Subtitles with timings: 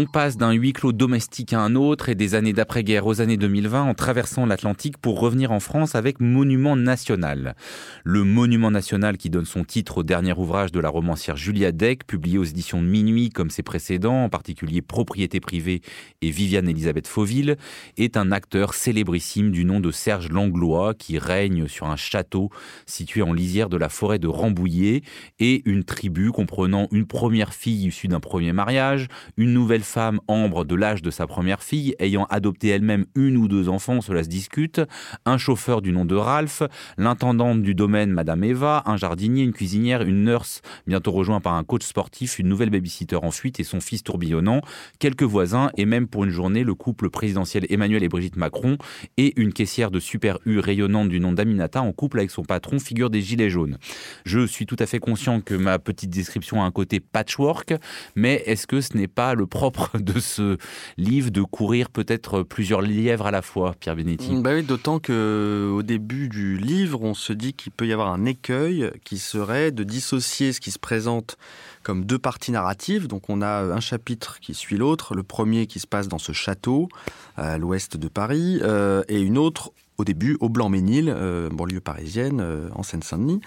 [0.00, 3.36] On passe d'un huis clos domestique à un autre et des années d'après-guerre aux années
[3.36, 7.56] 2020 en traversant l'Atlantique pour revenir en France avec Monument National.
[8.04, 12.06] Le Monument National qui donne son titre au dernier ouvrage de la romancière Julia Deck,
[12.06, 15.80] publié aux éditions de Minuit comme ses précédents, en particulier Propriété privée
[16.22, 17.56] et Viviane Elisabeth Fauville,
[17.96, 22.50] est un acteur célébrissime du nom de Serge Langlois qui règne sur un château
[22.86, 25.02] situé en lisière de la forêt de Rambouillet
[25.40, 30.64] et une tribu comprenant une première fille issue d'un premier mariage, une nouvelle femme, Ambre,
[30.64, 34.28] de l'âge de sa première fille, ayant adopté elle-même une ou deux enfants, cela se
[34.28, 34.80] discute,
[35.24, 36.62] un chauffeur du nom de Ralph,
[36.98, 41.64] l'intendante du domaine, Madame Eva, un jardinier, une cuisinière, une nurse, bientôt rejoint par un
[41.64, 44.60] coach sportif, une nouvelle babysitter en fuite et son fils tourbillonnant,
[44.98, 48.76] quelques voisins et même pour une journée le couple présidentiel Emmanuel et Brigitte Macron
[49.16, 52.78] et une caissière de Super U rayonnante du nom d'Aminata en couple avec son patron,
[52.78, 53.78] figure des Gilets jaunes.
[54.24, 57.74] Je suis tout à fait conscient que ma petite description a un côté patchwork,
[58.16, 60.56] mais est-ce que ce n'est pas le propre de ce
[60.96, 64.34] livre de courir peut-être plusieurs lièvres à la fois, Pierre Benetti.
[64.40, 68.12] Bah oui, d'autant que au début du livre, on se dit qu'il peut y avoir
[68.12, 71.36] un écueil qui serait de dissocier ce qui se présente
[71.82, 73.08] comme deux parties narratives.
[73.08, 76.32] Donc on a un chapitre qui suit l'autre, le premier qui se passe dans ce
[76.32, 76.88] château
[77.36, 82.40] à l'ouest de Paris, euh, et une autre au début au Blanc-Ménil, euh, banlieue parisienne,
[82.40, 83.40] euh, en Seine-Saint-Denis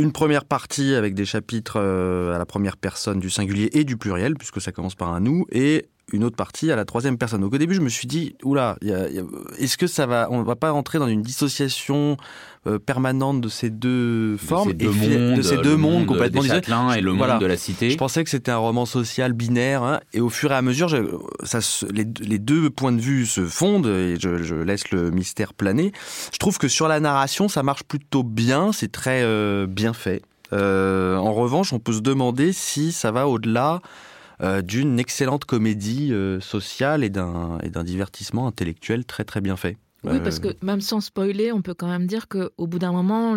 [0.00, 3.96] une première partie avec des chapitres euh, à la première personne du singulier et du
[3.96, 7.40] pluriel, puisque ça commence par un nous, et une autre partie à la troisième personne.
[7.40, 8.76] Donc au début, je me suis dit, oula,
[9.58, 12.16] est-ce que ça va, on va pas rentrer dans une dissociation
[12.66, 16.42] euh, permanente de ces deux formes, de ces deux mondes, de ces deux mondes complètement
[16.42, 17.88] différents et le monde de la cité.
[17.88, 20.90] Je pensais que c'était un roman social binaire, hein, et au fur et à mesure,
[21.42, 25.54] ça, les, les, deux points de vue se fondent et je, je, laisse le mystère
[25.54, 25.92] planer.
[26.34, 30.20] Je trouve que sur la narration, ça marche plutôt bien, c'est très euh, bien fait.
[30.52, 33.80] Euh, en revanche, on peut se demander si ça va au-delà
[34.42, 39.76] euh, d'une excellente comédie euh, sociale et d'un divertissement intellectuel très très bien fait.
[40.02, 43.36] Oui, parce que même sans spoiler, on peut quand même dire qu'au bout d'un moment,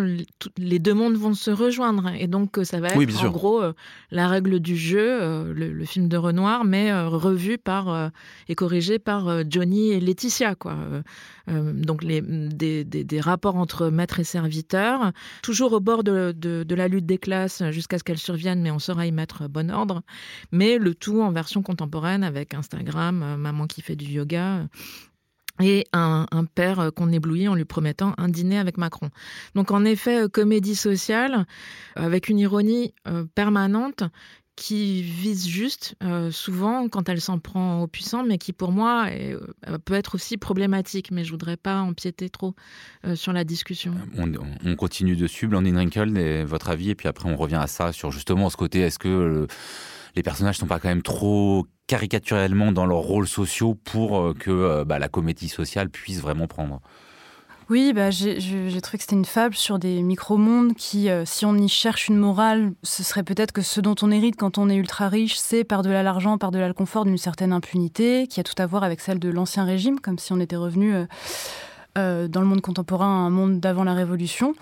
[0.56, 2.08] les deux mondes vont se rejoindre.
[2.18, 3.74] Et donc, ça va être en gros euh,
[4.10, 8.10] la règle du jeu, euh, le, film de Renoir, mais euh, revu par
[8.48, 10.54] et corrigé par Johnny et Laetitia.
[10.54, 10.76] Quoi.
[11.48, 16.62] donc, les, des, des, des, rapports entre maître et serviteur, toujours au bord de, de,
[16.62, 19.70] de la lutte des classes jusqu'à ce qu'elles surviennent, mais on saura y mettre bon
[19.70, 20.02] ordre.
[20.50, 24.66] Mais le tout en version contemporaine avec Instagram, maman qui fait du yoga
[25.64, 29.08] et un, père qu'on éblouit en lui promettant un dîner avec Macron.
[29.54, 31.46] Donc en effet, euh, comédie sociale
[31.96, 34.04] avec une ironie euh, permanente
[34.56, 39.08] qui vise juste, euh, souvent quand elle s'en prend aux puissants, mais qui pour moi
[39.84, 41.10] peut être aussi problématique.
[41.10, 42.54] Mais je voudrais pas empiéter trop
[43.14, 43.94] sur la discussion.
[44.16, 44.30] On,
[44.64, 48.12] on continue dessus, Blandine Rinkel, votre avis, et puis après on revient à ça sur
[48.12, 48.80] justement ce côté.
[48.80, 49.48] Est-ce que
[50.16, 54.50] les personnages sont pas quand même trop caricaturellement dans leurs rôles sociaux pour euh, que
[54.50, 56.80] euh, bah, la comédie sociale puisse vraiment prendre.
[57.70, 58.36] Oui, bah, j'ai
[58.82, 62.18] trouvé que c'était une fable sur des micro-mondes qui, euh, si on y cherche une
[62.18, 65.64] morale, ce serait peut-être que ce dont on hérite quand on est ultra riche, c'est
[65.64, 69.18] par-delà l'argent, par-delà le confort, d'une certaine impunité, qui a tout à voir avec celle
[69.18, 70.94] de l'Ancien Régime, comme si on était revenu...
[71.96, 74.54] dans le monde contemporain un monde d'avant la Révolution.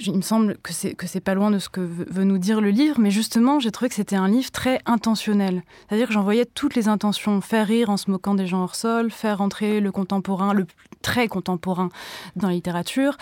[0.00, 2.60] Il me semble que c'est que c'est pas loin de ce que veut nous dire
[2.60, 5.62] le livre, mais justement, j'ai trouvé que c'était un livre très intentionnel.
[5.88, 8.76] C'est-à-dire que j'en voyais toutes les intentions faire rire en se moquant des gens hors
[8.76, 10.66] sol, faire entrer le contemporain, le
[11.02, 11.88] très contemporain
[12.36, 13.16] dans la littérature.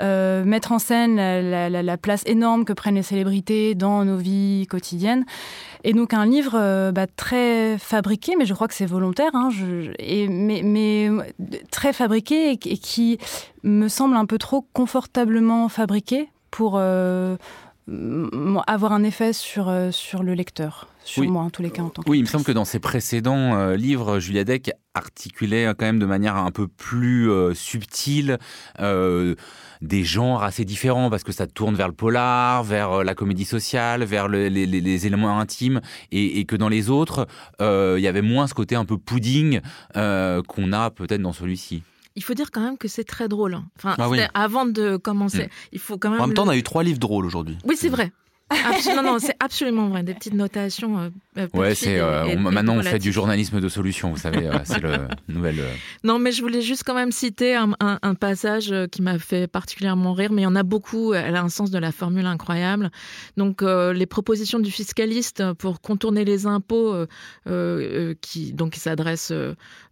[0.00, 4.16] Euh, mettre en scène la, la, la, place énorme que prennent les célébrités dans nos
[4.16, 5.24] vies quotidiennes.
[5.82, 9.48] Et donc un livre euh, bah, très fabriqué, mais je crois que c'est volontaire, hein,
[9.98, 11.10] et, mais,
[11.72, 13.18] très fabriqué et, qui
[13.64, 17.36] me semble un peu trop confortablement fabriqué pour euh,
[18.68, 21.28] avoir un effet sur, sur le lecteur, sur oui.
[21.28, 21.82] moi en tous les cas.
[21.82, 25.66] En tant oui, il me semble que dans ses précédents euh, livres, Julia Deck articulait
[25.78, 28.38] quand même de manière un peu plus euh, subtile
[28.80, 29.34] euh,
[29.80, 33.44] des genres assez différents parce que ça tourne vers le polar, vers euh, la comédie
[33.44, 37.26] sociale, vers le, les, les, les, éléments intimes et, et, que dans les autres,
[37.60, 39.60] euh, il y avait moins ce côté un peu pudding
[39.96, 41.82] euh, qu'on a peut-être dans celui-ci
[42.16, 43.60] il faut dire quand même que c'est très drôle.
[43.76, 44.18] Enfin, ah oui.
[44.34, 45.50] avant de commencer, mmh.
[45.70, 46.20] il faut quand même.
[46.20, 47.56] En même temps, on a eu trois livres drôles aujourd'hui.
[47.64, 48.10] Oui, c'est vrai.
[48.50, 50.02] Non, non, c'est absolument vrai.
[50.02, 50.98] Des petites notations.
[50.98, 51.08] Euh,
[51.38, 54.80] euh ouais, c'est euh, maintenant on fait du journalisme de solution, vous savez, euh, c'est
[54.80, 55.62] le nouvelle.
[56.04, 60.12] Non, mais je voulais juste quand même citer un, un, passage qui m'a fait particulièrement
[60.12, 61.12] rire, mais il y en a beaucoup.
[61.14, 62.90] Elle a un sens de la formule incroyable.
[63.36, 66.94] Donc, les propositions du fiscaliste pour contourner les impôts,
[68.20, 69.32] qui donc qui s'adressent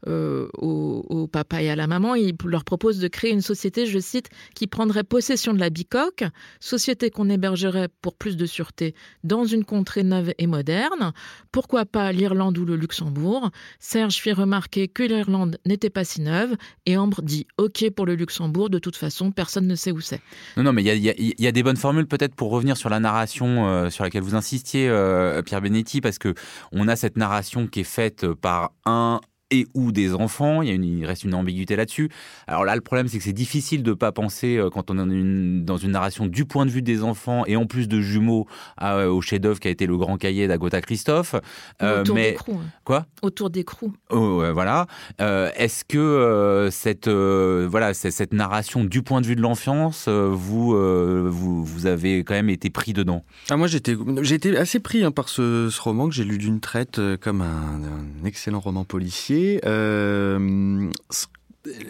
[0.06, 3.98] au, au, papa et à la maman, il leur propose de créer une société, je
[3.98, 6.24] cite, qui prendrait possession de la bicoque,
[6.60, 8.94] société qu'on hébergerait pour plus de sûreté
[9.24, 11.12] dans une contrée neuve et moderne.
[11.52, 13.50] Pourquoi pas l'Irlande ou le Luxembourg?
[13.78, 16.56] Serge fit remarquer que l'Irlande n'était pas si neuve
[16.86, 20.20] et Ambre dit OK pour le Luxembourg, de toute façon, personne ne sait où c'est.
[20.56, 23.68] Non, non, mais il y, a, des bonnes formules peut-être pour revenir sur la narration
[23.68, 26.34] euh, sur laquelle vous insistiez, euh, Pierre Benetti, parce que
[26.72, 29.20] on a cette narration qui est faite par un
[29.50, 30.62] et ou des enfants.
[30.62, 32.10] Il, y a une, il reste une ambiguïté là-dessus.
[32.46, 34.98] Alors là, le problème, c'est que c'est difficile de ne pas penser, euh, quand on
[34.98, 38.00] est une, dans une narration du point de vue des enfants et en plus de
[38.00, 38.46] jumeaux
[38.82, 41.36] euh, au chef-d'œuvre qui a été le grand cahier d'Agota Christophe.
[41.82, 42.30] Euh, Autour mais...
[42.30, 42.54] d'écrou.
[42.54, 42.70] Hein.
[42.84, 43.06] Quoi?
[43.22, 43.92] Autour d'écrou.
[44.10, 44.86] Oh, voilà.
[45.18, 51.86] Est-ce que cette, voilà, cette narration du point de vue de l'enfance, vous, vous, vous,
[51.86, 53.24] avez quand même été pris dedans?
[53.50, 53.96] Ah, Moi, j'étais
[54.34, 57.80] été assez pris hein, par ce, ce, roman que j'ai lu d'une traite comme un,
[58.22, 60.90] un excellent roman policier euh,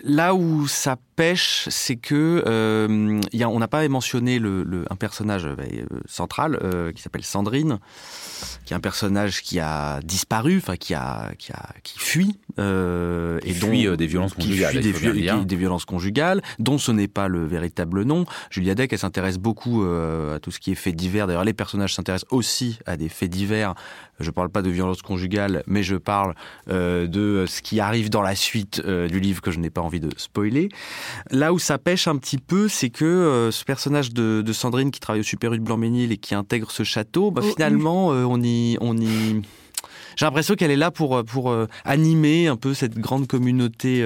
[0.05, 4.97] là où ça pêche, c'est que euh, y a, on n'a pas mentionné le, un
[4.97, 5.57] personnage euh,
[6.07, 6.59] central
[6.95, 7.79] qui s'appelle Sandrine,
[8.65, 13.55] qui est un personnage qui a disparu, enfin qui a qui a qui fuit et
[13.61, 18.27] dont des violences conjugales, des, violences conjugales, dont ce n'est pas le véritable nom.
[18.51, 21.27] Julia Deck, elle s'intéresse beaucoup à tout ce qui est fait divers.
[21.27, 23.75] D'ailleurs, les personnages s'intéressent aussi à des faits divers
[24.21, 26.35] je parle pas de violence conjugale, mais je parle
[26.69, 29.81] euh, de ce qui arrive dans la suite euh, du livre que je n'ai pas
[29.81, 30.69] envie de spoiler.
[31.31, 34.91] Là où ça pêche un petit peu, c'est que euh, ce personnage de, de, Sandrine
[34.91, 38.09] qui travaille au Super U de Blanc-Ménil et qui intègre ce château, bah, oh, finalement,
[38.09, 39.43] on y, on y
[40.17, 41.55] j'ai l'impression qu'elle est là pour pour
[41.85, 44.03] animer un peu cette grande communauté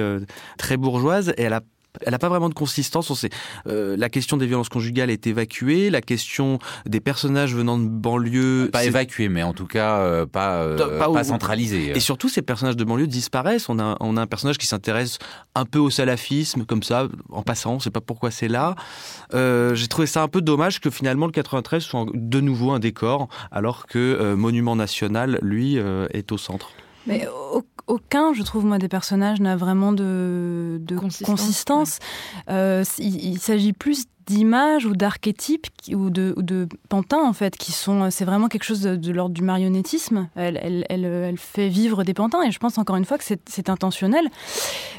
[0.57, 1.61] très bourgeoise et elle a
[2.05, 3.09] elle n'a pas vraiment de consistance.
[3.09, 3.29] On sait,
[3.67, 8.69] euh, la question des violences conjugales est évacuée, la question des personnages venant de banlieue...
[8.71, 11.91] Pas évacuée, mais en tout cas euh, pas, euh, pas, centralisée.
[11.95, 13.69] Et surtout, ces personnages de banlieue disparaissent.
[13.69, 15.19] On a, on a un personnage qui s'intéresse
[15.55, 18.75] un peu au salafisme, comme ça, en passant, on ne sait pas pourquoi c'est là.
[19.33, 23.27] J'ai trouvé ça un peu dommage que finalement le 93 soit de nouveau un décor,
[23.51, 25.77] alors que Monument National, lui,
[26.11, 26.71] est au centre.
[27.07, 27.27] Mais
[27.91, 30.81] aucun, je trouve, moi, des personnages n'a vraiment de,
[31.25, 31.99] consistance.
[32.49, 38.09] Euh, il s'agit plus d'images ou d'archétypes ou de, de pantins en fait qui sont
[38.11, 40.29] c'est vraiment quelque chose de, l'ordre du marionnettisme.
[40.35, 43.23] Elle, elle, elle, elle, fait vivre des pantins et je pense encore une fois que
[43.23, 44.27] c'est intentionnel.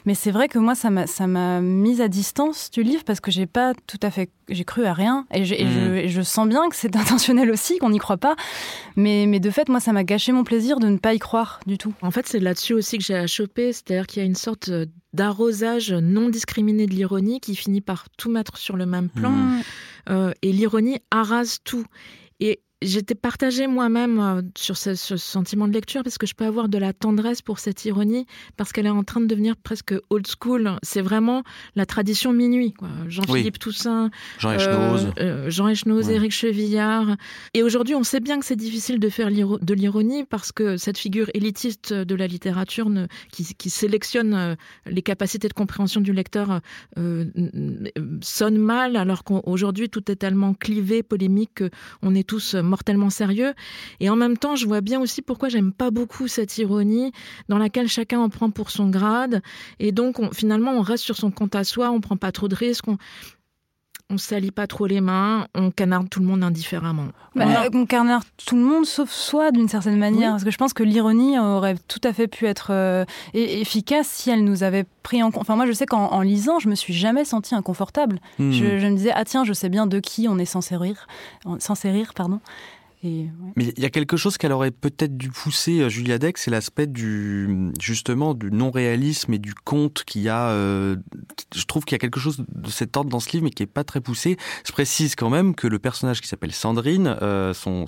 [0.04, 3.20] Mais c'est vrai que moi ça m'a ça m'a mise à distance du livre parce
[3.20, 6.24] que j'ai pas tout à fait j'ai cru à rien et je, et je, mmh.
[6.24, 8.36] sens bien que c'est intentionnel aussi qu'on n'y croit pas
[8.96, 11.60] mais, mais de fait moi ça m'a gâché mon plaisir de ne pas y croire
[11.66, 14.26] du tout en fait c'est là-dessus aussi que j'ai à choper c'est-à-dire qu'il y a
[14.26, 14.70] une sorte
[15.12, 19.30] d'arrosage non discriminé de l'ironie qui finit par tout mettre sur le même plan.
[19.30, 19.62] Mmh.
[20.10, 21.84] Euh, et l'ironie arrase tout.
[22.40, 26.68] Et j'étais partagée moi-même euh, sur ce, sentiment de lecture parce que je peux avoir
[26.68, 28.26] de la tendresse pour cette ironie
[28.56, 30.76] parce qu'elle est en train de devenir presque old school.
[30.82, 31.42] C'est vraiment
[31.76, 32.74] la tradition minuit.
[33.08, 37.16] Jean-Philippe Toussaint, Jean Echnoz, euh, euh, Jean Echnoz, Éric Chevillard.
[37.54, 40.98] Et aujourd'hui, on sait bien que c'est difficile de faire de l'ironie parce que cette
[40.98, 44.56] figure élitiste de la littérature ne, qui, sélectionne
[44.86, 46.60] les capacités de compréhension du lecteur
[48.20, 51.62] sonne mal alors qu'aujourd'hui tout est tellement clivé, polémique
[52.02, 53.52] qu'on est tous mortellement sérieux.
[54.00, 57.12] Et en même temps, je vois bien aussi pourquoi j'aime pas beaucoup cette ironie
[57.50, 59.42] dans laquelle chacun en prend pour son grade.
[59.78, 62.54] Et donc, finalement, on reste sur son compte à soi, on prend pas trop de
[62.54, 62.88] risques.
[62.88, 62.96] On,
[64.12, 67.06] on salit pas trop les mains, on canarde tout le monde indifféremment.
[67.34, 70.74] Bah, on canarde tout le monde sauf soi d'une certaine manière, parce que je pense
[70.74, 75.22] que l'ironie aurait tout à fait pu être euh, efficace si elle nous avait pris
[75.22, 75.40] en compte.
[75.40, 78.20] Enfin moi je sais qu'en lisant, je me suis jamais sentie inconfortable.
[78.38, 78.52] Hmm.
[78.52, 81.06] Je, je, me disais ah tiens je sais bien de qui on est censé rire,
[81.58, 82.40] censé rire pardon.
[83.56, 86.50] Mais il y a quelque chose qu'elle aurait peut-être dû pousser, euh, Julia Deck, c'est
[86.50, 90.50] l'aspect du justement du non-réalisme et du conte qu'il y a.
[90.50, 90.96] Euh,
[91.54, 93.64] je trouve qu'il y a quelque chose de cet ordre dans ce livre, mais qui
[93.64, 94.36] est pas très poussé.
[94.66, 97.86] Je précise quand même que le personnage qui s'appelle Sandrine, euh, son,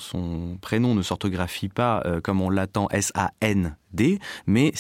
[0.61, 4.73] prénom ne s'orthographie pas comme on l'attend S-A-N D, mais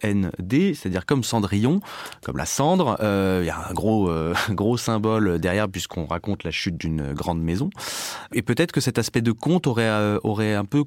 [0.00, 1.80] C'est-à-dire comme Cendrillon,
[2.24, 2.96] comme la cendre.
[3.00, 7.12] Euh, il y a un gros, euh, gros symbole derrière puisqu'on raconte la chute d'une
[7.12, 7.70] grande maison.
[8.32, 10.84] Et peut-être que cet aspect de conte aurait, euh, aurait un peu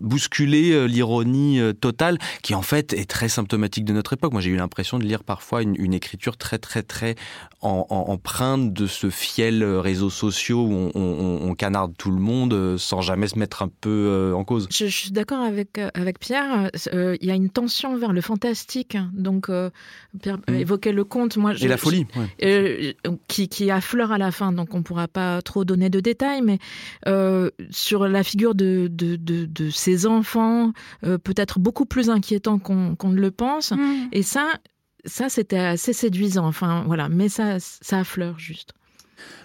[0.00, 4.32] bousculer l'ironie totale, qui en fait est très symptomatique de notre époque.
[4.32, 7.14] Moi, j'ai eu l'impression de lire parfois une, écriture très, très, très
[7.60, 13.38] empreinte de ce fiel réseaux sociaux où on, canarde tout le monde sans jamais se
[13.38, 14.68] mettre un peu en cause.
[14.70, 16.70] Je, suis d'accord avec, avec Pierre.
[16.92, 18.96] Il y a une tension vers le fantastique.
[19.14, 19.50] Donc,
[20.20, 20.54] Pierre mm.
[20.54, 21.36] évoquait le conte.
[21.36, 22.06] Moi, Et la folie.
[23.28, 24.52] qui, qui affleure à la fin.
[24.52, 26.42] Donc, on ne pourra pas trop donner de détails.
[26.42, 26.58] Mais
[27.70, 30.72] sur la figure de, de, de, ces enfants,
[31.02, 33.72] peut-être beaucoup plus inquiétant qu'on ne le pense.
[33.72, 34.08] Mm.
[34.12, 34.46] Et ça,
[35.04, 36.46] ça c'était assez séduisant.
[36.46, 37.08] Enfin, voilà.
[37.08, 38.72] Mais ça, ça affleure juste.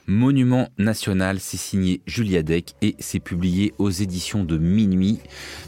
[0.08, 5.20] Monument national, c'est signé Julia Deck et c'est publié aux éditions de Minuit.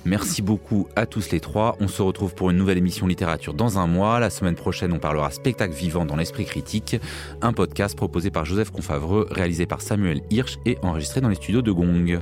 [0.06, 1.78] Merci beaucoup à tous les trois.
[1.80, 4.20] On se retrouve pour une nouvelle émission littérature dans un mois.
[4.20, 6.98] La semaine prochaine, on parlera spectacle vivant dans l'esprit critique,
[7.42, 11.62] un podcast proposé par Joseph Confavreux, réalisé par Samuel Hirsch et enregistré dans les studios
[11.62, 12.20] de Gong.